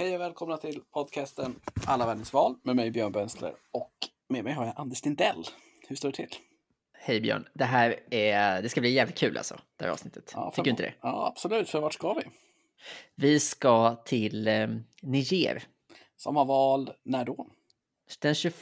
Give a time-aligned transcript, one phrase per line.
[0.00, 1.54] Hej och välkomna till podcasten
[1.86, 3.92] Alla världens val med mig Björn Bensler och
[4.28, 5.44] med mig har jag Anders Lindell.
[5.88, 6.28] Hur står det till?
[6.92, 10.32] Hej Björn, det här är, det ska bli jävligt kul alltså, det här avsnittet.
[10.34, 10.94] Ja, Tycker du inte det?
[11.00, 11.68] Ja, absolut.
[11.68, 12.22] För vart ska vi?
[13.14, 14.68] Vi ska till eh,
[15.02, 15.62] Niger.
[16.16, 17.46] Som har val när då?
[18.20, 18.54] Den 21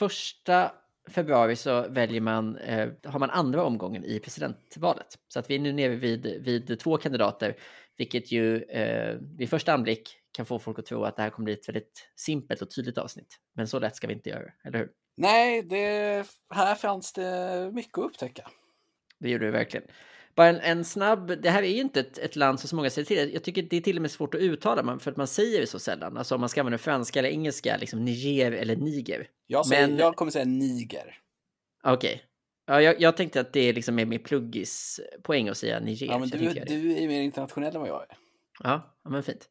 [1.09, 5.19] februari så väljer man, eh, har man andra omgången i presidentvalet.
[5.29, 7.57] Så att vi är nu nere vid, vid två kandidater,
[7.97, 11.45] vilket ju eh, vid första anblick kan få folk att tro att det här kommer
[11.45, 13.38] bli ett väldigt simpelt och tydligt avsnitt.
[13.55, 14.88] Men så lätt ska vi inte göra, eller hur?
[15.16, 18.51] Nej, det, här fanns det mycket att upptäcka.
[19.20, 19.87] Det gjorde det verkligen.
[20.34, 22.91] Bara en, en, snabb, det här är ju inte ett, ett land som så många
[22.91, 23.34] säger till.
[23.34, 25.66] Jag tycker det är till och med svårt att uttala för att man säger det
[25.66, 26.16] så sällan.
[26.16, 29.29] Alltså om man ska använda franska eller engelska, liksom Niger eller Niger.
[29.46, 31.18] Jag, säger, Men, jag kommer säga Niger.
[31.84, 32.15] Okej.
[32.15, 32.18] Okay.
[32.66, 36.07] Ja, jag, jag, tänkte att det är liksom mer pluggis poäng att säga Niger.
[36.07, 38.16] Ja, men du, du är mer internationell än vad jag är.
[38.65, 39.48] Ja, ja men fint.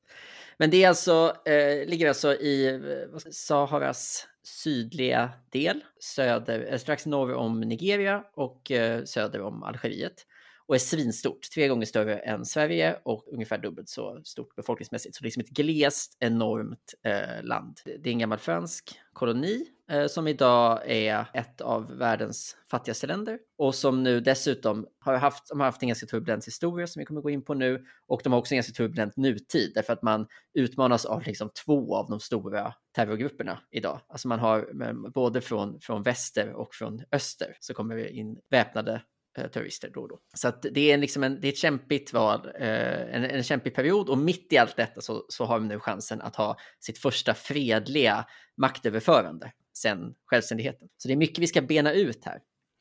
[0.59, 7.05] Men det är alltså, eh, ligger alltså i eh, Saharas sydliga del, söder, eh, strax
[7.05, 10.25] norr om Nigeria och eh, söder om Algeriet
[10.67, 15.15] och är svinstort, tre gånger större än Sverige och ungefär dubbelt så stort befolkningsmässigt.
[15.15, 17.79] Så det är liksom ett glest, enormt eh, land.
[17.85, 23.39] Det är en gammal fransk koloni eh, som idag är ett av världens fattigaste länder
[23.57, 27.05] och som nu dessutom har haft, de har haft en ganska turbulent historia som vi
[27.05, 30.01] kommer gå in på nu och de har också en ganska turbulent nutid därför att
[30.01, 33.99] man utmanas av liksom två av de stora terrorgrupperna idag.
[34.07, 38.39] Alltså man har eh, både från, från väster och från öster så kommer det in
[38.49, 39.01] väpnade
[39.37, 40.19] Eh, terrorister då och då.
[40.33, 43.75] Så att det är liksom en, det är ett kämpigt val, eh, en, en kämpig
[43.75, 46.97] period och mitt i allt detta så, så har de nu chansen att ha sitt
[46.97, 48.25] första fredliga
[48.57, 50.87] maktöverförande sedan självständigheten.
[50.97, 52.39] Så det är mycket vi ska bena ut här.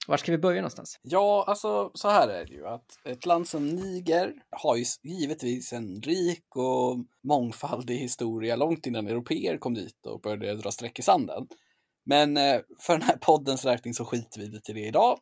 [0.09, 1.01] Var ska vi börja någonstans?
[1.03, 5.73] Ja, alltså så här är det ju att ett land som Niger har ju givetvis
[5.73, 11.03] en rik och mångfaldig historia långt innan europeer kom dit och började dra streck i
[11.03, 11.47] sanden.
[12.07, 15.19] Men eh, för den här poddens räkning så skiter vi lite i det idag.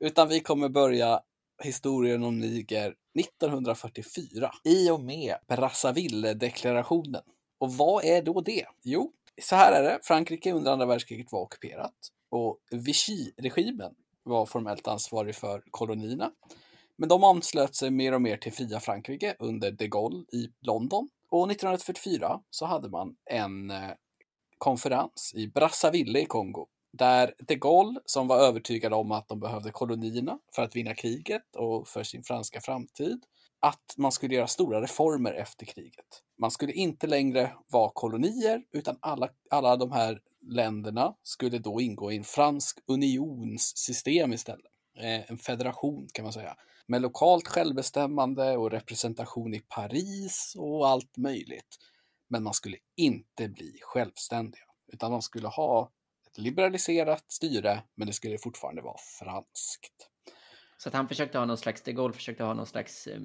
[0.00, 1.20] Utan vi kommer börja
[1.62, 7.22] historien om Niger 1944 i och med Brazzaville-deklarationen.
[7.58, 8.66] Och vad är då det?
[8.82, 9.12] Jo,
[9.42, 9.98] så här är det.
[10.02, 11.94] Frankrike under andra världskriget var ockuperat
[12.30, 16.30] och Vichy-regimen var formellt ansvarig för kolonierna.
[16.96, 21.08] Men de anslöt sig mer och mer till fria Frankrike under de Gaulle i London.
[21.30, 23.90] Och 1944 så hade man en eh,
[24.58, 26.66] konferens i Brazzaville i Kongo
[26.96, 31.56] där de Gaulle, som var övertygad om att de behövde kolonierna för att vinna kriget
[31.56, 33.24] och för sin franska framtid,
[33.60, 36.22] att man skulle göra stora reformer efter kriget.
[36.38, 42.12] Man skulle inte längre vara kolonier, utan alla, alla de här länderna skulle då ingå
[42.12, 44.72] i en fransk unionssystem istället.
[44.98, 46.56] Eh, en federation kan man säga.
[46.86, 51.76] Med lokalt självbestämmande och representation i Paris och allt möjligt.
[52.28, 55.90] Men man skulle inte bli självständiga, utan man skulle ha
[56.38, 60.10] liberaliserat styre, men det skulle fortfarande vara franskt.
[60.78, 63.20] Så att han försökte ha någon slags, de Gaulle försökte ha någon slags eh,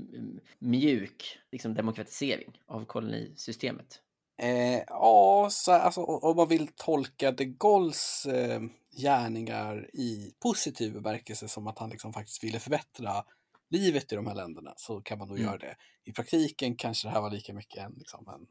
[0.60, 4.02] mjuk liksom, demokratisering av kolonisystemet.
[4.42, 8.62] Eh, ja, så, alltså, om man vill tolka de Gaulles eh,
[8.98, 13.24] gärningar i positiv bemärkelse som att han liksom faktiskt ville förbättra
[13.70, 15.50] livet i de här länderna så kan man nog mm.
[15.50, 15.76] göra det.
[16.04, 18.48] I praktiken kanske det här var lika mycket en, liksom, en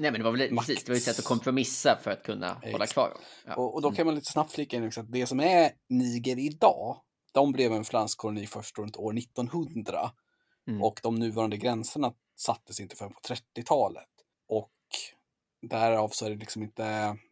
[0.00, 0.66] Nej, men det var väl makt.
[0.66, 2.72] precis, det var ett sätt att kompromissa för att kunna Exakt.
[2.72, 3.16] hålla kvar
[3.46, 3.54] Ja.
[3.54, 7.00] Och, och, då kan man lite snabbt flika in att det som är Niger idag,
[7.32, 10.10] de blev en fransk koloni först runt år 1900
[10.68, 10.82] mm.
[10.82, 14.08] och de nuvarande gränserna sattes inte förrän på 30-talet.
[14.48, 14.72] Och
[15.62, 16.82] därav så är det liksom inte,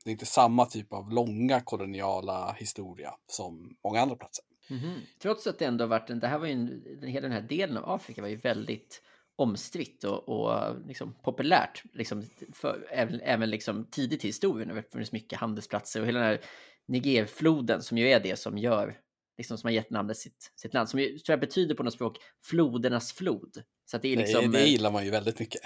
[0.04, 4.44] det är inte samma typ av långa koloniala historia som många andra platser.
[4.70, 5.00] Mm -hmm.
[5.22, 7.76] Trots att det ändå varit, en, det här var ju en, hela den här delen
[7.76, 9.02] av Afrika var ju väldigt
[9.38, 11.82] omstritt och, och liksom populärt.
[11.92, 14.68] Liksom för, även även liksom tidigt i historien.
[14.68, 16.40] Det har funnits mycket handelsplatser och hela den här
[16.86, 18.96] Nigerfloden som ju är det som gör,
[19.38, 21.94] liksom som har gett namnet sitt, sitt land, som ju, tror jag betyder på något
[21.94, 23.62] språk flodernas flod.
[23.84, 25.60] Så att det, är liksom, det, det gillar man ju väldigt mycket.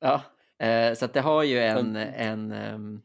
[0.00, 0.22] Ja,
[0.66, 3.00] eh, så att det har ju en, en, en Eh,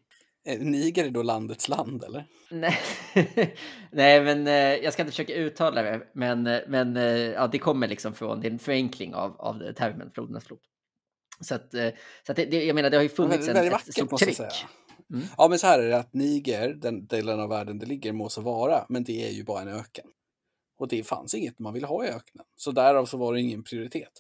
[0.46, 2.26] Niger är då landets land, eller?
[2.52, 2.78] Nej,
[3.92, 6.96] Nej men eh, jag ska inte försöka uttala det, men, eh, men
[7.34, 10.60] ja, det kommer liksom från, det är en förenkling av, av termen flodernas flod.
[11.42, 11.72] Så att,
[12.26, 14.40] så att det, jag menar, det har ju funnits ja, en, ett stort tryck.
[15.14, 15.26] Mm.
[15.38, 18.30] Ja, men så här är det att Niger, den delen av världen det ligger, må
[18.30, 20.06] så vara, men det är ju bara en öken.
[20.82, 22.46] Och det fanns inget man ville ha i öknen.
[22.56, 24.12] Så därav så var det ingen prioritet.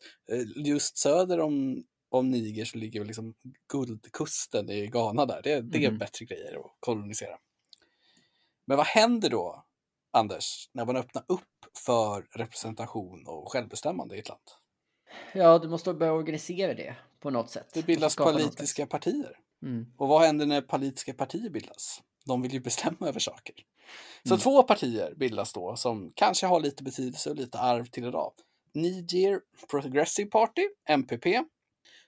[0.55, 3.33] Just söder om om Niger så ligger väl liksom
[3.71, 5.41] guldkusten i Ghana där.
[5.43, 5.97] Det, det är mm.
[5.97, 7.37] bättre grejer att kolonisera.
[8.65, 9.65] Men vad händer då,
[10.11, 11.41] Anders, när man öppnar upp
[11.85, 14.41] för representation och självbestämmande i ett land?
[15.33, 17.67] Ja, du måste börja organisera det på något sätt.
[17.73, 19.37] Det bildas politiska partier.
[19.63, 19.93] Mm.
[19.97, 22.01] Och vad händer när politiska partier bildas?
[22.25, 23.55] De vill ju bestämma över saker.
[24.23, 24.39] Så Mm.
[24.39, 28.33] två partier bildas då som kanske har lite betydelse och lite arv till idag.
[28.73, 31.25] Niger Progressive Party, MPP,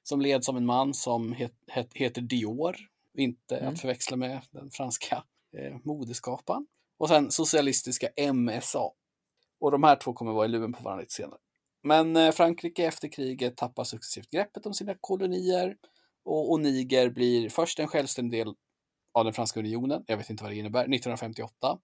[0.03, 2.75] som leds av en man som het, het, heter Dior,
[3.17, 3.73] inte Mm.
[3.73, 5.23] att förväxla med den franska
[5.57, 6.67] eh, modeskaparen.
[6.97, 8.89] Och sen socialistiska MSA.
[9.59, 11.39] Och de här två kommer vara i luven på varandra lite senare.
[11.83, 15.75] Men eh, Frankrike efter kriget tappar successivt greppet om sina kolonier
[16.25, 18.53] och, och Niger blir först en självständig del
[19.13, 21.77] av den franska unionen, jag vet inte vad det innebär, 1958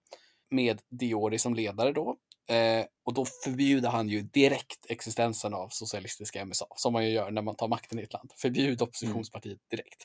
[0.50, 2.16] med Diori som ledare då.
[2.48, 7.30] Eh, och då förbjuder han ju direkt existensen av socialistiska MSA, som man ju gör
[7.30, 8.32] när man tar makten i ett land.
[8.36, 10.04] Förbjud oppositionspartiet direkt.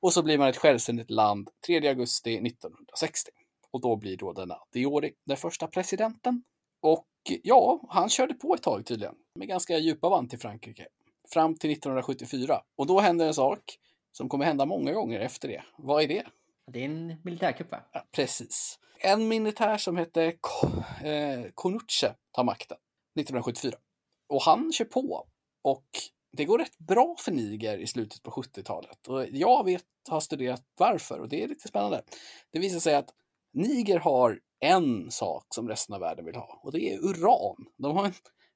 [0.00, 3.30] Och så blir man ett självständigt land 3 augusti 1960.
[3.70, 6.42] Och då blir då denna Diori den första presidenten.
[6.80, 7.06] Och
[7.42, 10.86] ja, han körde på ett tag tydligen, med ganska djupa band till Frankrike.
[11.32, 12.60] Fram till 1974.
[12.76, 13.60] Och då hände en sak
[14.12, 15.62] som kommer hända många gånger efter det.
[15.78, 16.26] Vad är det?
[16.72, 17.80] Det är en militärkupp va?
[17.92, 18.78] Ja, precis.
[19.00, 22.76] En militär som hette eh, Konuche tar makten
[23.20, 23.76] 1974.
[24.28, 25.28] Och han kör på.
[25.62, 25.88] Och
[26.36, 29.08] det går rätt bra för Niger i slutet på 70-talet.
[29.08, 32.02] Och jag vet, har studerat varför och det är lite spännande.
[32.52, 33.10] Det visar sig att
[33.52, 37.66] Niger har en sak som resten av världen vill ha och det är uran.
[37.76, 38.12] De har en,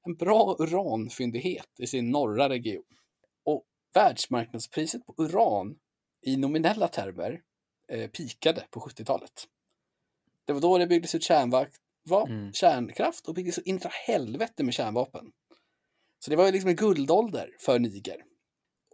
[0.06, 2.84] en bra uranfyndighet i sin norra region.
[3.44, 3.64] Och
[3.94, 5.76] världsmarknadspriset på uran
[6.26, 7.40] i nominella termer
[7.92, 9.48] eh, pikade på 70-talet.
[10.44, 11.76] Det var då det byggdes ut kärnvakt,
[12.08, 12.52] va, Mm.
[12.52, 15.32] kärnkraft och byggdes in i helvete med kärnvapen.
[16.18, 18.24] Så det var ju liksom en guldålder för Niger.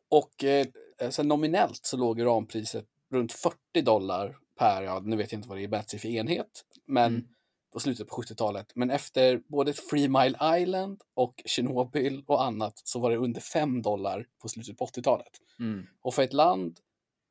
[0.09, 0.67] Och eh,
[1.11, 5.59] sen nominellt så låg uranpriset runt 40 dollar per, ja nu vet jag inte vad
[5.59, 7.29] det är mäts i för enhet, men Mm.
[7.73, 8.73] på slutet på 70-talet.
[8.75, 13.83] Men efter både Three Mile Island och Tjernobyl och annat så var det under 5
[13.83, 15.33] dollar på slutet på 80-talet.
[15.59, 15.87] Mm.
[16.03, 16.79] Och för ett land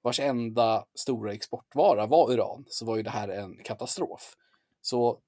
[0.02, 4.34] vars enda stora exportvara var uran så var ju det här en katastrof.
[4.82, 5.20] Så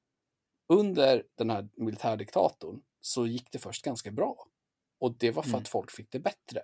[0.73, 4.35] under den här militärdiktatorn så gick det först ganska bra.
[4.99, 5.61] Och det var för Mm.
[5.61, 6.61] att folk fick det bättre.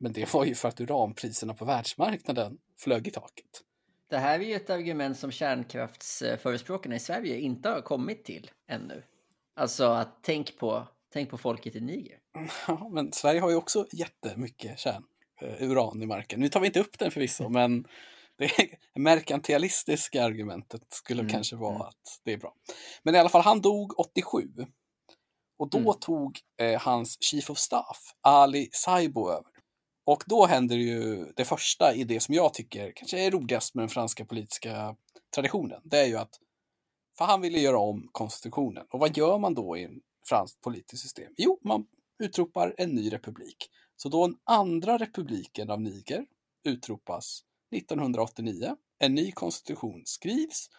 [0.00, 3.62] Men det var ju för att uranpriserna på världsmarknaden flög i taket.
[4.08, 9.02] Det här är ju ett argument som kärnkraftsförespråkarna i Sverige inte har kommit till ännu.
[9.56, 12.18] Alltså att tänk på, tänk på folket i Niger.
[12.68, 15.04] Ja, men Sverige har ju också jättemycket kärn,
[15.42, 16.40] uran i marken.
[16.40, 17.86] Nu tar vi inte upp den förvisso, men
[18.38, 18.50] det
[18.94, 21.86] merkantilistiska argumentet skulle Mm, kanske vara mm.
[21.86, 22.54] att det är bra.
[23.02, 24.48] Men i alla fall, han dog 87.
[25.58, 25.94] Och då Mm.
[26.00, 29.52] tog eh, hans chief of staff, Ali Saibo, över.
[30.06, 33.82] Och då händer ju det första i det som jag tycker kanske är roligast med
[33.82, 34.96] den franska politiska
[35.34, 35.80] traditionen.
[35.84, 36.38] Det är ju att,
[37.18, 38.86] för han ville göra om konstitutionen.
[38.90, 41.32] Och vad gör man då i en franskt politiskt system?
[41.36, 41.86] Jo, man
[42.22, 43.56] utropar en ny republik.
[44.00, 46.26] Så då den andra republiken av Niger
[46.64, 47.44] utropas
[47.76, 48.76] 1989.
[48.98, 50.70] En ny konstitution skrivs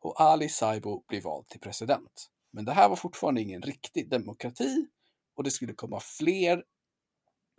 [0.00, 2.30] och Ali Saibo blir vald till president.
[2.52, 4.86] Men det här var fortfarande ingen riktig demokrati
[5.34, 6.64] och det skulle komma fler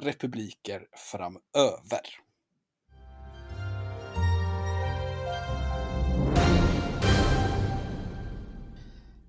[0.02, 2.02] republiker framöver.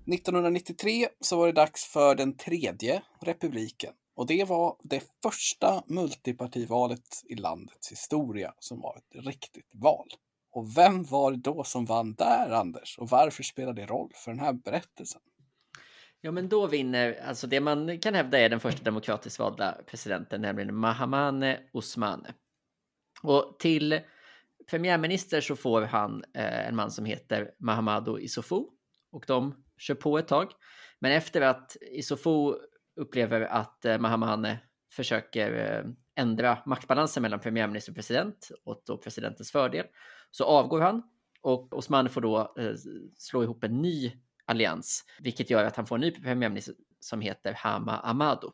[0.05, 3.93] –1993 så var det dags för den tredje republiken.
[4.21, 10.07] Och det var det första multipartivalet i landets historia som var ett riktigt val.
[10.51, 12.97] Och vem var det då som vann där, Anders?
[12.97, 15.21] Och varför spelar det roll för den här berättelsen?
[16.21, 20.41] Ja, men då vinner, alltså det man kan hävda är den första demokratiskt valda presidenten,
[20.41, 22.33] nämligen Mahamane Osmane.
[23.23, 23.99] Och till
[24.69, 28.69] premiärminister så får han eh, en man som heter Mahamadou Isofo
[29.11, 30.51] och de kör på ett tag.
[30.99, 32.55] Men efter att Isofo
[32.95, 34.59] upplever att eh, Mahamane
[34.91, 39.85] försöker eh, ändra maktbalansen mellan premiärminister och president och då presidentens fördel
[40.31, 41.03] så avgår han
[41.41, 42.73] och Osman får då eh,
[43.17, 44.11] slå ihop en ny
[44.45, 48.47] allians, vilket gör att han får en ny premiärminister som heter Hama Amado.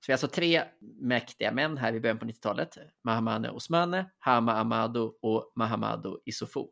[0.00, 0.62] Så vi har alltså tre
[1.00, 2.78] mäktiga män här i början på 90-talet.
[3.04, 6.68] Mahamane Osmane, Hama Amado och Mahamado Isofo.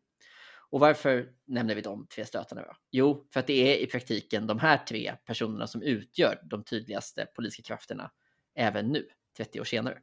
[0.70, 2.72] Och varför nämner vi de tre stötarna då?
[2.90, 7.26] Jo, för att det är i praktiken de här tre personerna som utgör de tydligaste
[7.26, 8.10] politiska krafterna
[8.54, 9.98] även nu, 30 år senare.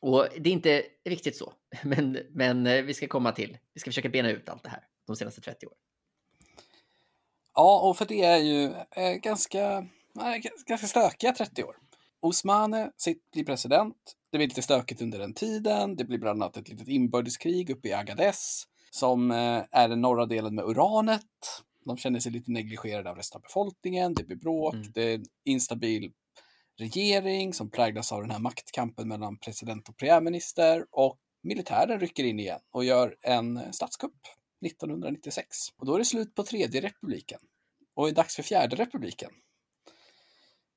[0.00, 1.52] Och det är inte riktigt så,
[1.82, 4.86] men, men eh, vi ska komma till, vi ska försöka bena ut allt det här
[5.06, 5.78] de senaste 30 åren.
[7.54, 9.86] Ja, och för det är ju eh, ganska,
[10.66, 11.76] ganska stökiga 30 år.
[12.20, 12.90] Osmane
[13.32, 14.16] blir president.
[14.30, 15.96] Det blir lite stökigt under den tiden.
[15.96, 20.26] Det blir bland annat ett litet inbördeskrig uppe i Agadez som eh, är den norra
[20.26, 21.22] delen med uranet.
[21.84, 24.14] De känner sig lite negligerade av resten av befolkningen.
[24.14, 24.74] Det blir bråk.
[24.74, 24.92] Mm.
[24.94, 26.12] Det är en instabil
[26.78, 30.86] regering som präglas av den här maktkampen mellan president och premiärminister.
[30.90, 34.20] Och militären rycker in igen och gör en statskupp
[34.66, 35.46] 1996.
[35.78, 37.40] Och då är det slut på tredje republiken
[37.94, 39.30] och är dags för fjärde republiken.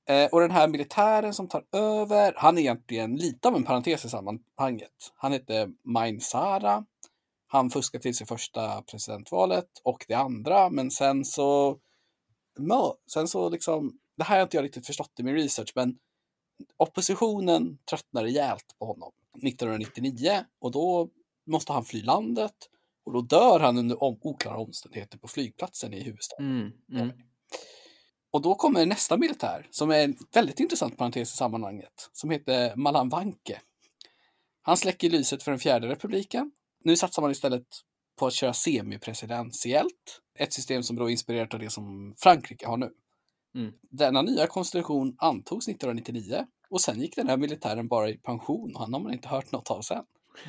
[0.10, 4.06] Eh, och den här militären som tar över, han är egentligen lite av en parentes
[4.06, 5.12] i sammanhanget.
[5.16, 6.86] Han heter Main Sara.
[7.52, 11.80] Han fuskar till sig första presidentvalet och det andra, men sen så...
[13.14, 15.98] Sen så liksom, det här har inte jag riktigt förstått i min research, men
[16.78, 19.12] oppositionen tröttnar rejält på honom
[19.44, 21.10] 1999 och då
[21.48, 22.56] måste han fly landet
[23.06, 26.46] och då dör han under oklara omständigheter på flygplatsen i huvudstaden.
[26.46, 27.18] Mm, mm.
[28.32, 32.76] Och då kommer nästa militär som är en väldigt intressant parentes i sammanhanget som heter
[32.76, 33.62] Malan Vanke.
[34.62, 36.52] Han släcker lyset för den fjärde republiken.
[36.84, 37.66] Nu satsar man istället
[38.20, 40.22] på att köra semipresidentiellt.
[40.40, 42.90] Ett system som då är inspirerat av det som Frankrike har nu.
[43.56, 43.74] Mm.
[43.82, 48.82] Denna nya konstitution antogs 1999 och sen gick den här militären bara i pension och
[48.82, 50.04] han har man inte hört något av sen.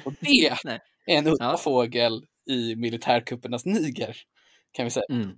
[0.05, 0.49] Och det
[1.07, 1.57] är en udda ja.
[1.57, 4.17] fågel i militärkuppernas Niger,
[4.73, 5.07] kan vi säga.
[5.11, 5.31] Mm.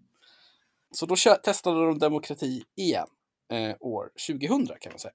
[0.90, 3.06] Så då testade de demokrati igen,
[3.52, 5.14] eh, år 2000 kan man säga.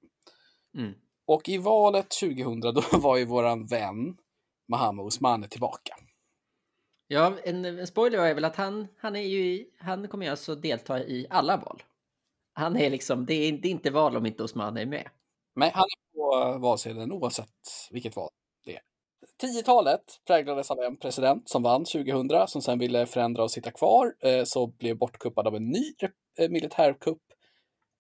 [0.78, 0.94] Mm.
[1.26, 2.60] Och i valet 2000
[2.92, 4.18] då var ju våran vän
[4.68, 5.96] Mahmoud Osmani tillbaka.
[7.08, 10.56] Ja, en, en spoiler är väl att han, han, är ju, han kommer ju alltså
[10.56, 11.84] delta i alla val.
[12.54, 15.10] Han är liksom, det är, det är inte val om inte Osmani är med.
[15.56, 17.50] Nej, han är på valsedeln oavsett
[17.92, 18.30] vilket val
[18.66, 18.82] det är.
[19.44, 24.16] 10-talet präglades av en president som vann 2000 som sen ville förändra och sitta kvar,
[24.20, 25.94] eh, så blev bortkuppad av en ny
[26.40, 27.22] eh, militärkupp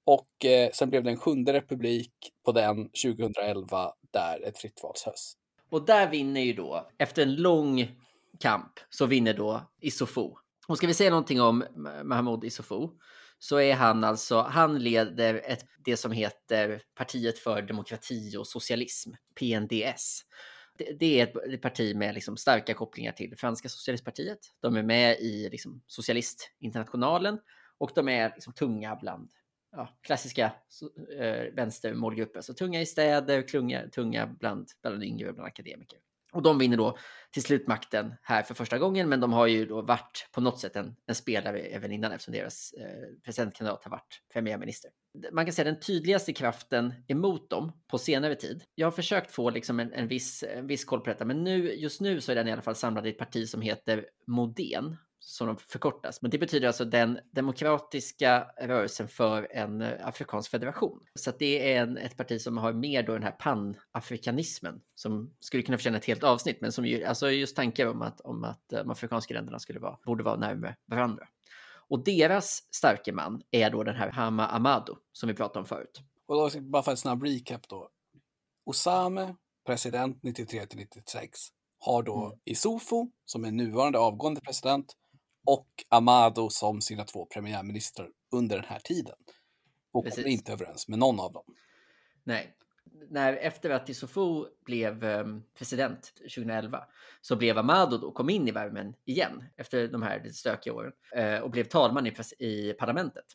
[0.06, 2.14] och eh, sen blev det en sjunde republik
[2.46, 5.38] på den 2011 där ett frittvalshöst.
[5.70, 7.98] Och där vinner ju då, efter en lång
[8.40, 10.38] kamp, så vinner då Isofo.
[10.68, 11.64] Och ska vi säga någonting om
[12.04, 12.92] Mahmoud Isofo
[13.40, 19.12] så är han alltså, han leder ett, det som heter Partiet för demokrati och socialism,
[19.40, 20.22] PNDS.
[20.78, 24.40] Det, det är ett parti med liksom starka kopplingar till Franska socialistpartiet.
[24.62, 27.40] De är med i liksom socialistinternationalen
[27.78, 29.30] och de är liksom tunga bland
[29.72, 30.52] ja, klassiska
[31.20, 32.42] eh, vänstermålgrupper.
[32.42, 36.00] Så tunga i städer, klunga, tunga bland, bland yngre och bland akademiker.
[36.32, 36.98] Och de vinner då
[37.32, 40.60] till slut makten här för första gången, men de har ju då varit på något
[40.60, 44.92] sätt en, en spelare även innan eftersom deras eh, presidentkandidat har varit premiärminister.
[45.32, 48.64] Man kan säga den tydligaste kraften emot dem på senare tid.
[48.76, 51.74] Jag har försökt få liksom en, en, viss, en viss koll på detta, men nu,
[51.74, 54.98] just nu så är den i alla fall samlad i ett parti som heter Modén
[55.30, 56.22] som de förkortas.
[56.22, 61.00] Men det betyder alltså den demokratiska rörelsen för en eh, afrikansk federation.
[61.16, 65.64] Så det är en, ett parti som har mer då den här panafrikanismen som skulle
[65.64, 68.70] kunna förtjäna ett helt avsnitt, men som ju, alltså just tankar om att, om att
[68.70, 71.28] de afrikanska länderna skulle vara, borde vara närmare varandra.
[71.90, 76.02] Och deras starke man är då den här Hama Amado som vi pratade om förut.
[76.28, 77.90] Och då, bara för en snabb recap då.
[78.66, 81.40] Osame, president 93 till 96,
[81.80, 82.40] har då mm.
[82.46, 84.96] Isufo, som är nuvarande avgående president,
[85.48, 89.16] och Amado som sina två premiärministrar under den här tiden.
[89.92, 90.24] Och Precis.
[90.24, 91.44] kommer inte överens med någon av dem.
[92.24, 92.54] Nej.
[93.10, 96.84] När, efter att Issoufou blev um, president 2011
[97.22, 101.40] så blev Amado då, kom in i värmen igen efter de här stökiga åren uh,
[101.40, 103.26] och blev talman i, i parlamentet.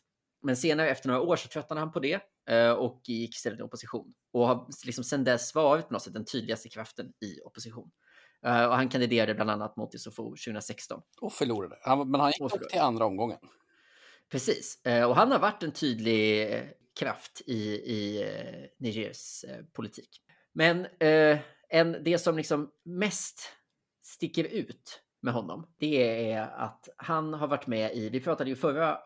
[0.41, 2.19] Men senare efter några år så tröttnade han på det
[2.51, 6.13] uh, och gick istället i opposition och har liksom sedan dess varit på något sätt
[6.13, 7.91] den tydligaste kraften i opposition.
[8.45, 11.01] Uh, och han kandiderade bland annat mot Issoufou 2016.
[11.21, 11.77] Och förlorade.
[11.81, 13.37] Han, men han gick upp till andra omgången.
[14.31, 14.81] Precis.
[14.87, 16.61] Uh, och han har varit en tydlig uh,
[16.99, 18.25] kraft i, i
[18.79, 20.09] Nigers politik.
[20.53, 20.87] Men
[21.69, 23.41] en, det som liksom mest
[24.03, 28.55] sticker ut med honom, det är att han har varit med i, vi pratade ju
[28.55, 28.99] förra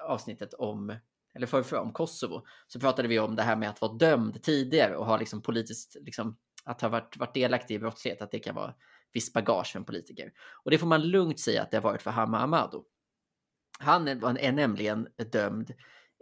[0.00, 0.96] avsnittet om
[1.34, 4.42] eller för, för om Kosovo, så pratade vi om det här med att vara dömd
[4.42, 8.38] tidigare och ha liksom politiskt liksom att ha varit, varit delaktig i brottslighet, att det
[8.38, 8.74] kan vara
[9.12, 10.32] viss bagage för en politiker.
[10.64, 12.84] Och det får man lugnt säga att det har varit för Hama Amado.
[13.78, 15.72] Han är, är nämligen dömd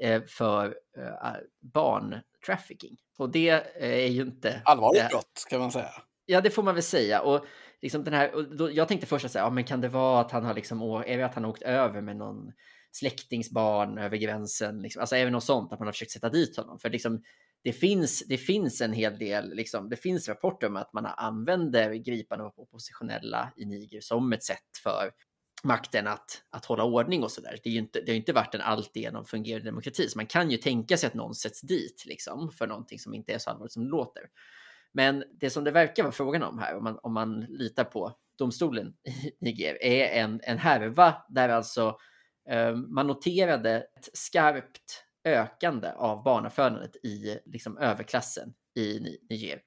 [0.02, 0.66] eh, för
[0.98, 2.96] eh, barntrafficking.
[3.18, 4.62] Och det eh, är ju inte...
[4.64, 5.90] Allvarligt brott kan man säga.
[6.26, 7.20] Ja, det får man väl säga.
[7.20, 7.46] Och
[7.82, 10.20] liksom den här, och då, jag tänkte först att säga, ja, men kan det vara
[10.20, 12.52] att han har liksom, är det att han har åkt över med någon
[12.92, 14.82] släktingsbarn över gränsen?
[14.82, 16.78] Liksom, alltså även något sånt, att man har försökt sätta dit honom.
[16.78, 17.22] För liksom,
[17.64, 21.94] det finns, det finns en hel del, liksom, det finns rapporter om att man använder
[21.94, 25.10] gripande av oppositionella i Niger som ett sätt för
[25.64, 27.58] makten att, att hålla ordning och så där.
[27.62, 30.50] Det, är ju inte, det har inte varit en alltigenom fungerande demokrati, så man kan
[30.50, 33.72] ju tänka sig att någon sätts dit liksom, för någonting som inte är så allvarligt
[33.72, 34.22] som det låter.
[34.92, 38.12] Men det som det verkar vara frågan om här, om man, om man litar på
[38.38, 41.98] domstolen i Niger, är en, en härva där alltså
[42.50, 49.60] eh, man noterade ett skarpt ökande av barnafödandet i liksom, överklassen i Niger.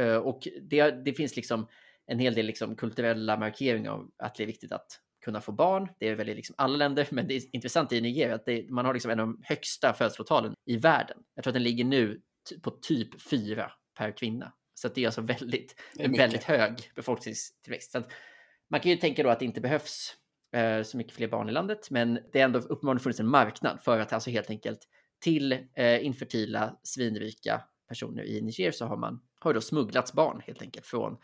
[0.00, 1.68] Eh, och det, det finns liksom
[2.06, 5.88] en hel del liksom kulturella markeringar av att det är viktigt att kunna få barn.
[5.98, 8.70] Det är väl i liksom alla länder, men det är intressant i Nigeria att det,
[8.70, 11.18] man har liksom en av de högsta födslotalen i världen.
[11.34, 12.20] Jag tror att den ligger nu
[12.62, 14.52] på typ fyra per kvinna.
[14.74, 17.96] Så det är alltså väldigt, är väldigt hög befolkningstillväxt.
[18.70, 21.48] Man kan ju tänka då att det inte behövs eh, Eh, så mycket fler barn
[21.48, 24.78] i landet, men det har ändå uppenbarligen funnits en marknad för att alltså helt enkelt
[25.20, 30.62] till eh, infertila svinrika personer i Niger så har man har då smugglats barn helt
[30.62, 31.16] enkelt från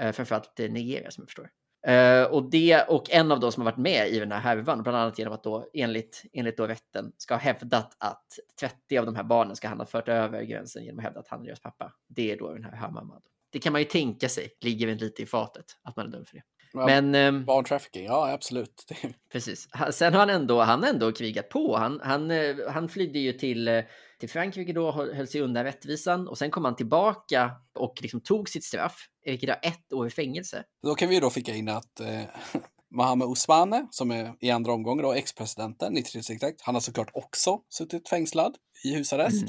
[0.00, 1.50] eh, framförallt eh, Nigeria som jag förstår.
[1.88, 4.82] Uh, och det och en av de som har varit med i den här härvan,
[4.82, 9.06] bland annat genom att då enligt, enligt då rätten ska ha hävdat att 30 av
[9.06, 11.46] de här barnen ska han ha fört över gränsen genom att hävda att han är
[11.46, 11.92] deras pappa.
[12.08, 13.22] Det är då den här Hamamad.
[13.50, 16.28] Det kan man ju tänka sig ligger väl lite i fatet att man är dömd
[16.28, 16.42] för det.
[16.72, 18.92] Ja, Men, um, barntrafficking, ja absolut.
[19.32, 19.68] precis.
[19.92, 21.76] Sen har han ändå, han ändå krigat på.
[21.76, 23.82] Han, han, eh, han flydde ju till, eh,
[24.20, 28.48] till Frankrike då, höll sig undan rättvisan och sen kom han tillbaka och liksom tog
[28.48, 30.64] sitt straff, vilket är ett år i fängelse.
[30.82, 32.22] Då kan vi då skicka in att eh,
[32.90, 38.08] Mohamed Ousmane, som är i andra omgången då, ex-presidenten, 93 han har såklart också suttit
[38.08, 39.44] fängslad i husarrest.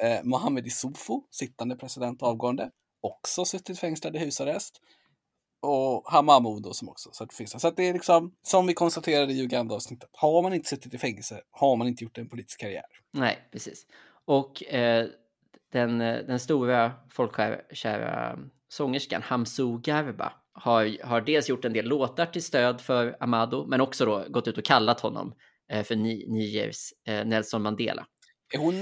[0.00, 0.18] Mm.
[0.18, 4.80] Eh, Mohamed Issoufou, sittande president avgående, också suttit fängslad i husarrest
[5.64, 7.60] och Hamamodo som också så att det finns.
[7.60, 10.98] Så att det är liksom, som vi konstaterade i Uganda-avsnittet, har man inte suttit i
[10.98, 12.84] fängelse har man inte gjort en politisk karriär.
[13.10, 13.86] Nej, precis.
[14.24, 15.06] Och eh,
[15.72, 22.42] den, den stora folkkära sångerskan Hamsou Garba har, har dels gjort en del låtar till
[22.42, 25.34] stöd för Amado, men också då gått ut och kallat honom
[25.72, 28.06] eh, för Nigers eh, Nelson Mandela.
[28.54, 28.74] Är hon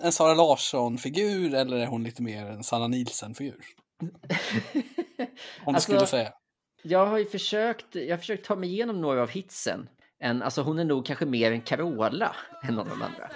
[0.00, 3.64] en Sara Larsson-figur eller är hon lite mer en Sanna Nielsen-figur?
[4.02, 5.26] Du
[5.66, 6.32] alltså, skulle säga.
[6.82, 9.88] Jag har ju försökt, jag har försökt ta mig igenom några av hitsen.
[10.18, 13.30] En, alltså hon är nog kanske mer en Carola än någon av de andra.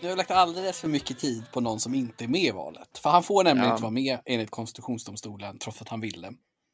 [0.00, 2.98] Du har lagt alldeles för mycket tid på någon som inte är med i valet.
[2.98, 3.74] För han får nämligen ja.
[3.74, 6.32] inte vara med enligt konstitutionsdomstolen trots att han ville.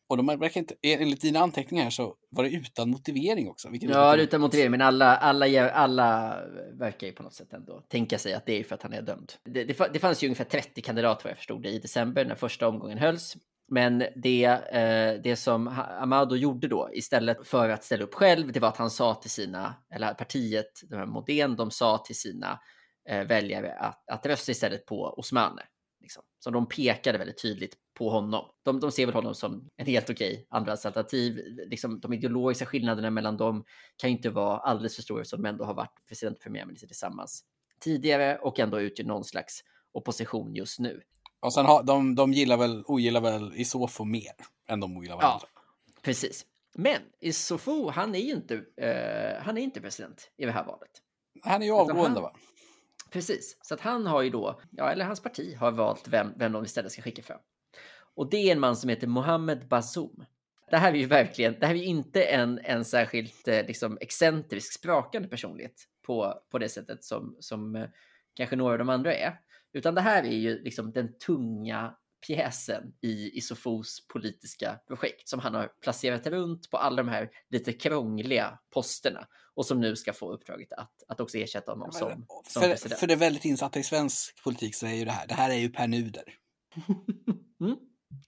[0.08, 3.68] Och de verkar inte, enligt dina anteckningar så var det utan motivering också.
[3.72, 6.38] ja, utan motivering, men alla, alla, alla
[6.78, 9.02] verkar ju på något sätt ändå tänka sig att det är för att han är
[9.02, 9.32] dömd.
[9.44, 12.34] Det, det, det fanns ju ungefär 30 kandidater vad jag förstod det i december när
[12.34, 13.36] första omgången hölls.
[13.68, 15.68] Men det, eh, det som
[16.00, 19.30] Amado gjorde då istället för att ställa upp själv, det var att han sa till
[19.30, 22.60] sina, eller partiet, de här Modén, de sa till sina
[23.08, 25.62] eh, väljare att, att rösta istället på Osmane.
[26.00, 26.22] Liksom.
[26.38, 28.50] Så de pekade väldigt tydligt på honom.
[28.62, 31.40] De, de ser väl honom som en helt okej andrahandsalternativ.
[31.66, 33.64] Liksom, de ideologiska skillnaderna mellan dem
[33.96, 37.44] kan inte vara alldeles för stora som de ändå har varit president och premiärminister tillsammans
[37.80, 39.60] tidigare och ändå utgör någon slags
[39.92, 41.02] opposition just nu.
[41.40, 44.32] Och sen har, de, de gillar väl, ogillar väl Isofo mer
[44.68, 45.46] än de ogillar varandra.
[45.54, 45.62] Ja,
[46.02, 46.46] precis.
[46.74, 50.90] Men Isofo, han är ju inte, uh, han är inte president i det här valet.
[51.42, 52.32] Han är ju avgående han, va?
[53.12, 56.52] Precis, så att han har ju då, ja, eller hans parti har valt vem, vem
[56.52, 57.40] de istället ska skicka fram.
[58.14, 60.24] Och det är en man som heter Mohammed Bazoum.
[60.70, 63.98] Det här är ju verkligen, det här är ju inte en, en särskilt eh, liksom,
[64.00, 67.88] excentrisk, sprakande personlighet på, på det sättet som, som eh,
[68.34, 69.40] kanske några av de andra är.
[69.72, 75.54] Utan det här är ju liksom den tunga pjäsen i Isofos politiska projekt som han
[75.54, 80.32] har placerat runt på alla de här lite krångliga posterna och som nu ska få
[80.32, 83.00] uppdraget att, att också ersätta honom ja, som, som för, president.
[83.00, 85.58] För det väldigt insatta i svensk politik så är ju det här, det här är
[85.58, 86.24] ju Per Nuder.
[87.60, 87.76] mm.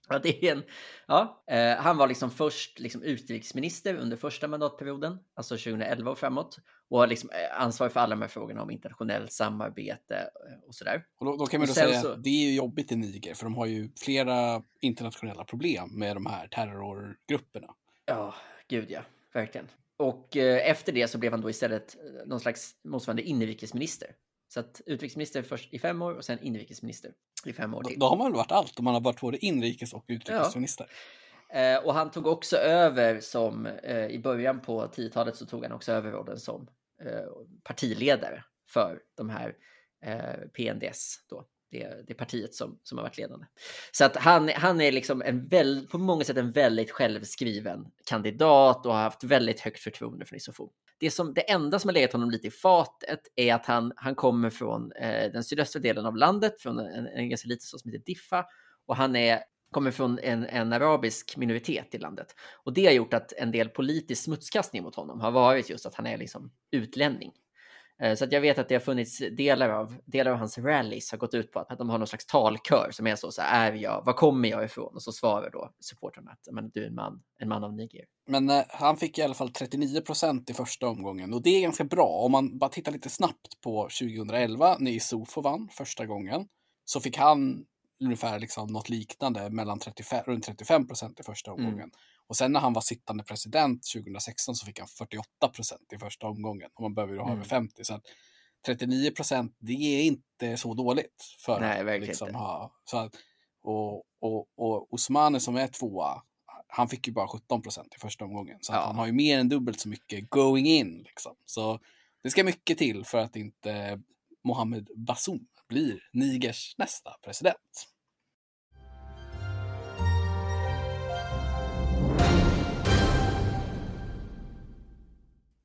[0.09, 0.63] Ja, det är en,
[1.07, 6.59] ja, eh, han var liksom först liksom utrikesminister under första mandatperioden, alltså 2011 och framåt,
[6.89, 10.75] och har liksom eh, ansvar för alla de här frågorna om internationellt samarbete eh, och
[10.75, 11.05] sådär.
[11.19, 12.11] Och då, då kan man då säga så...
[12.11, 16.15] att det är ju jobbigt i Niger, för de har ju flera internationella problem med
[16.15, 17.73] de här terrorgrupperna.
[18.05, 18.35] Ja,
[18.67, 19.01] gud ja,
[19.33, 19.67] verkligen.
[19.97, 24.09] Och eh, efter det så blev han då istället eh, någon slags motsvarande inrikesminister.
[24.47, 27.11] Så att utrikesminister först i fem år och sen inrikesminister
[27.47, 27.99] i fem år till.
[27.99, 30.87] Då, då har man väl varit allt om man har varit både inrikes och utrikesminister.
[31.49, 31.59] Ja.
[31.59, 35.71] Eh, och han tog också över som, eh, i början på 10-talet så tog han
[35.71, 36.67] också över rollen som
[37.05, 37.25] eh,
[37.63, 39.55] partiledare för de här
[40.53, 43.45] PNDS då det, det partiet som, som har varit ledande.
[43.91, 48.85] Så att han, han är liksom en väl, på många sätt en väldigt självskriven kandidat
[48.85, 50.69] och har haft väldigt högt förtroende för Isofo.
[50.99, 54.15] Det, som, det enda som har legat honom lite i fatet är att han, han
[54.15, 57.91] kommer från eh, den sydöstra delen av landet, från en, en ganska liten stad som
[57.91, 58.45] heter Diffa
[58.87, 59.39] och han är
[59.71, 62.27] kommer från en, en, arabisk minoritet i landet.
[62.63, 65.95] Och det har gjort att en del politisk smutskastning mot honom har varit just att
[65.95, 67.31] han är liksom utlänning.
[68.01, 71.11] Eh, så att jag vet att det har funnits delar av, delar av hans rallies
[71.11, 73.41] har gått ut på att, att de har någon slags talkör som är så, så
[73.41, 74.95] här, är jag, var kommer jag ifrån?
[74.95, 78.05] Och så svarar då supportrarna att men, du är en man, en man av Niger.
[78.27, 81.61] Men eh, han fick i alla fall 39 procent i första omgången och det är
[81.61, 82.07] ganska bra.
[82.07, 86.47] Om man bara tittar lite snabbt på 2011 när Isofo vann första gången
[86.85, 87.65] så fick han
[88.03, 91.65] ungefär liksom något liknande mellan 35, runt 35 procent i första mm.
[91.65, 91.83] omgången.
[91.83, 91.95] Mm.
[92.27, 96.27] Och sen när han var sittande president 2016 så fick han 48 procent i första
[96.27, 96.69] omgången.
[96.73, 97.37] Och man behöver ju ha mm.
[97.37, 97.83] över 50.
[97.83, 98.03] Så att
[98.65, 101.23] 39 procent, det är inte så dåligt.
[101.45, 102.39] För Nej, verkligen liksom inte.
[102.39, 103.15] Ha, så att,
[103.63, 106.21] och, och, och Osmane som är tvåa,
[106.67, 108.57] han fick ju bara 17 procent i första omgången.
[108.61, 108.85] Så ja.
[108.85, 111.03] han har ju mer än dubbelt så mycket going in.
[111.03, 111.35] Liksom.
[111.45, 111.79] Så
[112.23, 114.01] det ska mycket till för att inte
[114.43, 117.94] Mohammed Bazoum blir Nigers nästa president.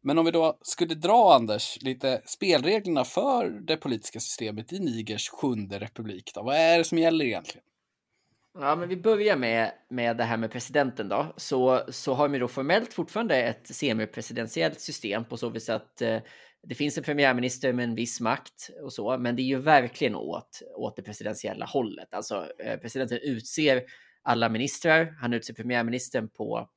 [0.03, 5.29] Men om vi då skulle dra, Anders, lite spelreglerna för det politiska systemet i Nigers
[5.29, 6.31] sjunde republik.
[6.35, 6.43] Då.
[6.43, 7.65] Vad är det som gäller egentligen?
[8.59, 11.35] Ja, men vi börjar med, med det här med presidenten då.
[11.37, 16.19] Så, så har vi då formellt fortfarande ett semipresidentiellt system på så vis att eh,
[16.63, 20.15] det finns en premiärminister med en viss makt och så, men det är ju verkligen
[20.15, 22.15] åt, åt det presidentiella hållet.
[22.15, 23.83] Alltså eh, presidenten utser
[24.23, 26.69] alla ministrar, han utser premiärministern på,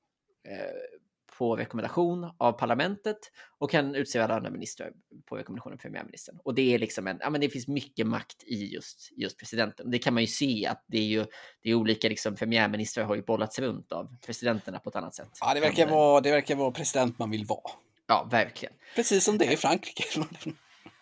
[0.48, 1.02] eh,
[1.38, 3.18] på rekommendation av parlamentet
[3.60, 4.92] och kan utse alla andra ministrar
[5.26, 6.40] på rekommendation av premiärministern.
[6.44, 9.92] Och det är liksom en, ja men det finns mycket makt i just, just presidenten.
[9.92, 11.26] Det kan man ju se att det är ju,
[11.64, 15.30] det är olika liksom premiärministrar har ju bollats runt av presidenterna på ett annat sätt.
[15.40, 17.72] Ja, det verkar, vara, det verkar vara president man vill vara.
[18.08, 18.74] Ja, verkligen.
[18.96, 20.04] Precis som det är i Frankrike.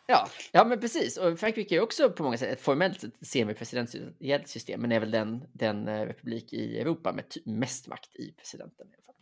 [0.08, 1.18] Ja, ja, men precis.
[1.18, 5.44] Och Frankrike är också på många sätt ett formellt semipresidentiellt system, men är väl den,
[5.54, 8.88] den eh, republik i Europa med mest makt i presidenten.
[8.88, 9.16] I alla fall.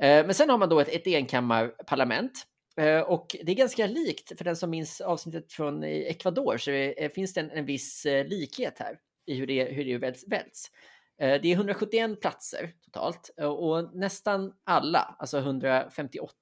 [0.00, 2.46] Eh, men sen har man då ett, ett enkammarparlament.
[2.76, 6.70] Eh, och det är ganska likt, för den som minns avsnittet från eh, Ecuador, så
[6.70, 10.24] det, finns det en, en viss likhet här i hur det, hur det väljs.
[10.28, 10.70] väljs.
[11.18, 16.34] Det är 171 platser totalt och nästan alla, alltså 158,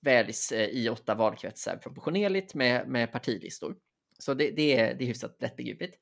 [0.00, 3.76] väljs i åtta valkretsar proportionerligt med, med partilistor.
[4.18, 5.98] Så det, det, är, det är hyfsat lättbegripligt.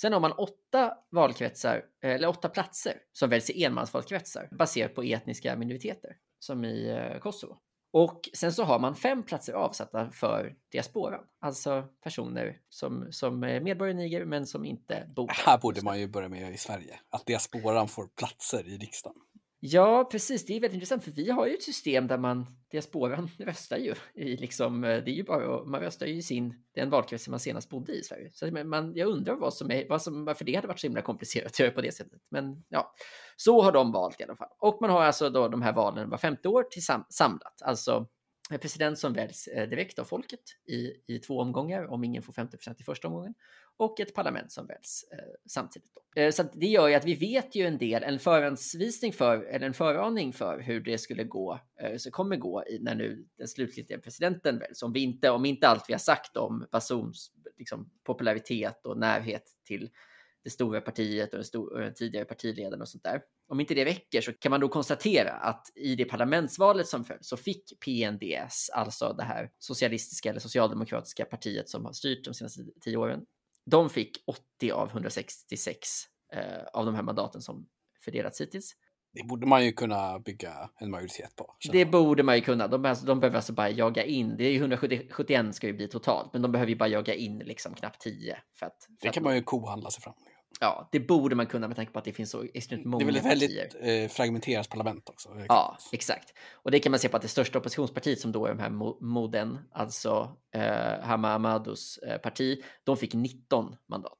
[0.00, 5.56] Sen har man åtta valkretsar, eller åtta platser som väljs i enmansvalkretsar baserat på etniska
[5.56, 7.58] minoriteter, som i eh, Kosovo.
[7.92, 13.60] Och sen så har man fem platser avsatta för diasporan, alltså personer som, som är
[13.60, 17.00] medborgare i Niger men som inte bor Här borde man ju börja med i Sverige,
[17.10, 19.16] att diasporan får platser i riksdagen.
[19.64, 20.46] Ja, precis.
[20.46, 23.94] Det är väldigt intressant för vi har ju ett system där man, diasporan röstar ju
[24.14, 27.40] i liksom, eh, det är ju bara, man röstar ju i sin, den valkrets man
[27.40, 28.30] senast bodde i Sverige.
[28.32, 31.02] Så man, jag undrar vad som är, vad som, varför det hade varit så himla
[31.02, 32.20] komplicerat att göra på det sättet.
[32.30, 32.94] Men ja,
[33.36, 34.48] så har de valt i alla fall.
[34.58, 38.06] Och man har alltså då de här valen var femte år till sam, samlat, alltså
[38.58, 42.80] president som väljs eh, direkt av folket i, i två omgångar om ingen får 50%
[42.80, 43.34] i första omgången
[43.82, 45.90] och ett parlament som väljs eh, samtidigt.
[45.94, 46.20] Då.
[46.20, 49.66] Eh, så det gör ju att vi vet ju en del, en förhandsvisning för, eller
[49.66, 53.48] en föraning för hur det skulle gå, eh, så kommer gå i, när nu den
[53.48, 54.82] slutgiltiga presidenten väljs.
[54.82, 59.44] Om, vi inte, om inte allt vi har sagt om Bazooms liksom, popularitet och närhet
[59.64, 59.90] till
[60.44, 63.22] det stora partiet och den, stor, och den tidigare partiledaren och sånt där.
[63.48, 67.18] Om inte det räcker så kan man då konstatera att i det parlamentsvalet som föll
[67.20, 72.60] så fick PNDS, alltså det här socialistiska eller socialdemokratiska partiet som har styrt de senaste
[72.80, 73.20] tio åren,
[73.64, 75.88] de fick 80 av 166
[76.32, 77.66] eh, av de här mandaten som
[78.04, 78.76] fördelats hittills.
[79.14, 81.54] Det borde man ju kunna bygga en majoritet på.
[81.72, 82.68] Det borde man ju kunna.
[82.68, 84.36] De, alltså, de behöver alltså bara jaga in.
[84.36, 87.38] Det är ju 171 ska ju bli totalt, men de behöver ju bara jaga in
[87.38, 88.38] liksom knappt 10.
[88.58, 90.14] För att, för det kan att, man ju kohandla sig fram.
[90.60, 93.22] Ja, det borde man kunna med tanke på att det finns så extremt många partier.
[93.22, 95.28] Det är väl ett väldigt eh, fragmenterat parlament också.
[95.48, 96.34] Ja, exakt.
[96.52, 98.70] Och det kan man se på att det största oppositionspartiet som då är de här
[99.00, 104.18] Moden, alltså eh, Hama Amadous eh, parti, de fick 19 mandat.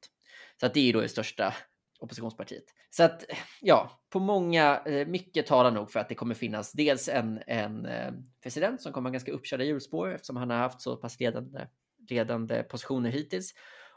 [0.60, 1.54] Så att det är då det största
[2.00, 2.64] oppositionspartiet.
[2.90, 3.24] Så att
[3.60, 7.86] ja, på många, eh, mycket talar nog för att det kommer finnas dels en, en
[7.86, 11.66] eh, president som kommer ha ganska uppkörda hjulspår eftersom han har haft så pass ledande,
[12.08, 13.54] ledande positioner hittills.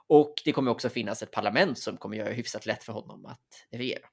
[0.07, 3.25] Och det kommer också finnas ett parlament som kommer göra det hyfsat lätt för honom
[3.25, 4.07] att regera.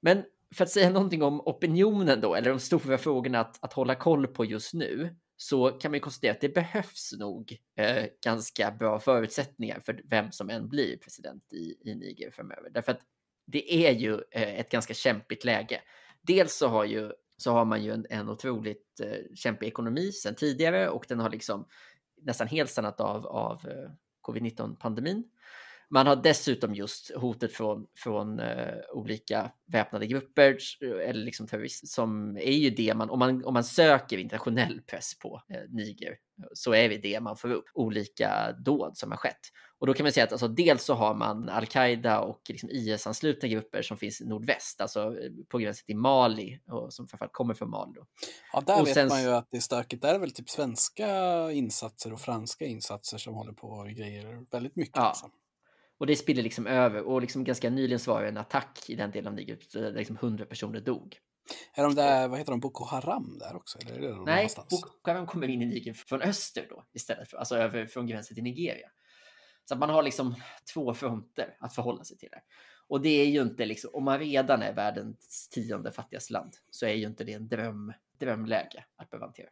[0.00, 3.94] Men för att säga någonting om opinionen då, eller de stora frågorna att, att hålla
[3.94, 8.70] koll på just nu, så kan man ju konstatera att det behövs nog eh, ganska
[8.70, 12.70] bra förutsättningar för vem som än blir president i, i Niger framöver.
[12.70, 13.00] Därför att
[13.46, 15.80] det är ju eh, ett ganska kämpigt läge.
[16.22, 20.34] Dels så har, ju, så har man ju en, en otroligt eh, kämpig ekonomi sedan
[20.34, 21.68] tidigare och den har liksom
[22.22, 23.90] nästan helt stannat av, av eh,
[24.24, 25.24] covid-19 pandemin.
[25.94, 32.36] Man har dessutom just hotet från, från uh, olika väpnade grupper eller liksom terrorister som
[32.36, 36.16] är ju det man, om man, om man söker internationell press på uh, Niger
[36.54, 39.40] så är det det man får upp, olika dåd som har skett.
[39.78, 43.48] Och då kan man säga att alltså, dels så har man al-Qaida och liksom IS-anslutna
[43.48, 45.16] grupper som finns i nordväst, alltså
[45.48, 47.92] på gränsen till Mali och som framförallt kommer från Mali.
[47.94, 48.06] Då.
[48.52, 50.02] Ja, där och vet sen- man ju att det är stökigt.
[50.02, 51.08] Där är väl typ svenska
[51.52, 54.96] insatser och franska insatser som håller på och grejer väldigt mycket.
[54.96, 55.08] Ja.
[55.08, 55.30] Liksom.
[55.98, 58.94] Och det spiller liksom över och liksom ganska nyligen så var det en attack i
[58.94, 61.18] den delen av Niger där liksom 100 personer dog.
[61.74, 63.78] Är de där, vad heter de, Boko Haram där också?
[63.78, 64.48] Eller är det Nej?
[64.70, 68.34] Boko Haram kommer in i Niger från öster då istället, för, alltså över från gränsen
[68.34, 68.90] till Nigeria.
[69.64, 70.34] Så att man har liksom
[70.74, 72.28] två fronter att förhålla sig till.
[72.32, 72.42] Där.
[72.88, 76.86] Och det är ju inte liksom, om man redan är världens tionde fattigaste land så
[76.86, 79.48] är ju inte det en dröm, drömläge att behöva hantera.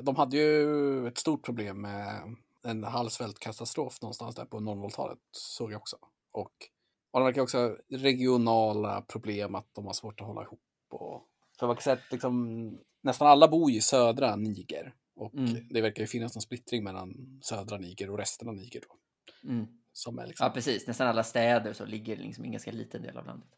[0.00, 5.80] De hade ju ett stort problem med en halvsvältkatastrof någonstans där på 00-talet, såg jag
[5.80, 5.96] också.
[6.32, 6.52] Och,
[7.10, 10.60] och de verkar också ha regionala problem att de har svårt att hålla ihop.
[10.90, 11.22] Och,
[11.58, 14.94] för man kan säga att liksom, nästan alla bor ju i södra Niger.
[15.16, 15.68] Och Mm.
[15.70, 18.80] det verkar ju finnas någon splittring mellan södra Niger och resten av Niger.
[18.88, 18.96] Då,
[19.50, 19.66] Mm.
[19.92, 20.86] som är liksom, Ja, precis.
[20.86, 23.48] Nästan alla städer så ligger liksom i en ganska liten del av landet.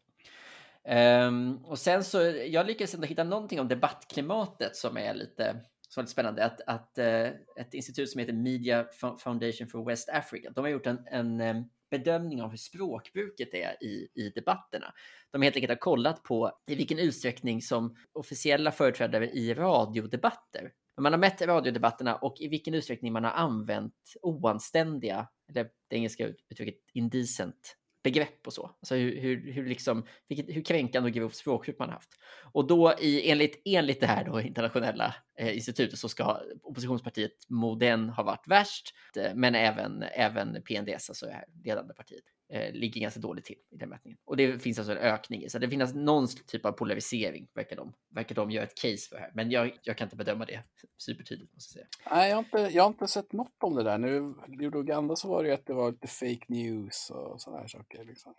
[0.85, 6.01] Ehm, och sen så, jag lyckades ändå hitta någonting om debattklimatet som är lite, som
[6.01, 6.45] var lite spännande.
[6.45, 7.27] Att, att eh,
[7.59, 8.85] ett institut som heter Media
[9.19, 11.55] Foundation for West Africa, de har gjort en, en eh,
[11.91, 14.93] bedömning av hur språkbruket är i, i debatterna.
[15.31, 21.13] De helt enkelt har kollat på i vilken utsträckning som officiella företrädare i radiodebatter man
[21.13, 26.75] har mätt radiodebatterna och i vilken utsträckning man har använt oanständiga, eller det engelska uttrycket
[26.93, 28.65] indecent, begrepp och så.
[28.65, 32.09] Alltså hur, hur, hur, liksom, vilket, hur kränkande och grovt språkbruk man har haft.
[32.51, 38.23] Och då i, enligt, enligt det här då, internationella institutet så ska oppositionspartiet Moden ha
[38.23, 43.19] varit värst, eh, men även, även PNDS, alltså det här ledande partiet, eh, ligger ganska
[43.19, 44.19] dåligt till i den mätningen.
[44.25, 47.75] Och det finns alltså en ökning i, så det finns någon typ av polarisering, verkar
[47.75, 49.31] de, verkar de göra ett case för här.
[49.33, 50.63] Men jag, jag kan inte bedöma det
[50.97, 52.15] supertydligt, måste jag säga.
[52.15, 53.97] Nej, jag har, inte, jag har inte sett något om det där.
[53.97, 57.61] Nu i Uganda så var det ju att det var lite fake news och sådana
[57.61, 58.05] här saker.
[58.05, 58.33] Liksom.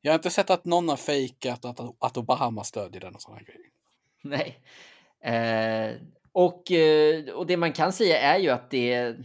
[0.00, 3.38] Jag har inte sett att någon har fejkat att, att Obama stödjer den och sådana
[3.38, 3.70] här grejer.
[4.22, 4.60] Nej.
[5.24, 5.96] Eh,
[6.32, 9.16] och, eh, och det man kan säga är ju att det,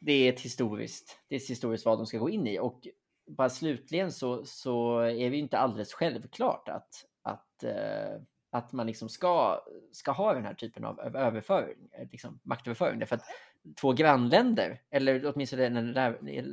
[0.00, 2.58] det är ett historiskt, det är ett historiskt val de ska gå in i.
[2.58, 2.88] Och
[3.26, 8.86] bara slutligen så, så är det ju inte alldeles självklart att, att, eh, att man
[8.86, 9.60] liksom ska,
[9.92, 12.98] ska ha den här typen av överföring, liksom maktöverföring.
[12.98, 13.24] Därför att
[13.80, 15.66] två grannländer, eller åtminstone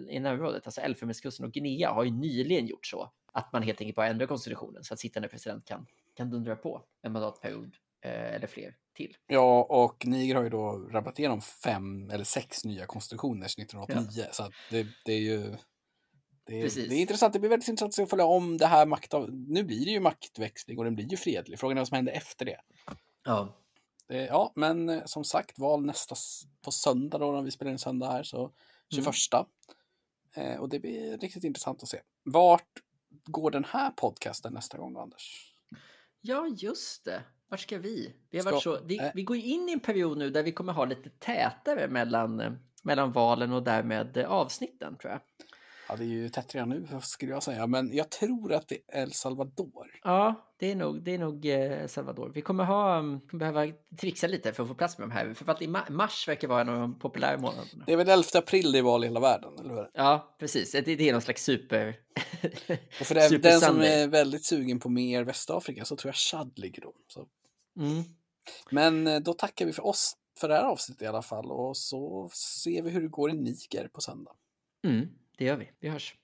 [0.09, 3.95] i närområdet, alltså Elfenbenskusten och Guinea, har ju nyligen gjort så att man helt enkelt
[3.95, 5.85] bara ändrar konstitutionen så att sittande president kan,
[6.15, 7.75] kan dundra på en mandatperiod
[8.07, 9.17] eller fler till.
[9.27, 14.25] Ja, och Niger har ju då rabbat igenom fem eller sex nya konstitutioner sedan 1989.
[14.31, 15.55] Så att det, det är ju...
[16.47, 17.33] Det är, det är intressant.
[17.33, 19.31] Det blir väldigt intressant att följa om det här maktav...
[19.31, 21.59] Nu blir det ju maktväxling och den blir ju fredlig.
[21.59, 22.59] Frågan är vad som händer efter det.
[23.23, 23.55] Ja,
[24.07, 26.15] det ja, men eh, som sagt, val nästa
[26.61, 28.51] på söndag då när vi spelar in söndag här, så
[28.93, 29.07] 21.
[30.35, 32.01] Eh, och det blir riktigt intressant att se.
[32.23, 32.81] Vart
[33.25, 35.55] går den här podcasten nästa gång Anders?
[36.21, 37.23] ja just det.
[37.49, 38.13] Vart ska vi?
[38.31, 39.05] Vi, har Ska- varit så, vi, äh.
[39.13, 42.51] vi går in i en period nu där vi kommer ha lite tätare mellan, eh,
[42.83, 45.21] mellan valen och därmed eh, avsnitten tror jag.
[45.89, 48.77] Ja, det är ju tätt redan nu skulle jag säga, men jag tror att det
[48.87, 49.87] är El Salvador.
[50.03, 52.31] Ja, det är nog, det är nog eh, El Salvador.
[52.35, 55.33] Vi kommer, ha, kommer behöva trixa lite för att få plats med de här.
[55.33, 57.83] För att i ma- mars verkar vara en av de populära månaderna.
[57.85, 59.89] Det är väl 11 april det är val i hela världen, eller hur?
[59.93, 60.71] Ja, precis.
[60.71, 61.95] Det, det är någon slags super...
[62.99, 66.15] Och för den, Super den som är väldigt sugen på mer Västafrika så tror jag
[66.15, 66.93] Chad ligger då.
[67.79, 68.03] Mm.
[68.71, 71.77] Men eh, då tackar vi för oss för det här avsnittet i alla fall och
[71.77, 74.31] så ser vi hur det går i Niger på söndag.
[74.83, 75.71] Mm, det gör vi.
[75.79, 76.15] Vi hörs.